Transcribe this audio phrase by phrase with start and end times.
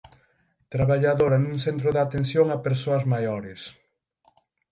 [0.73, 3.61] Traballadora nun centro de atención a persoas maiores.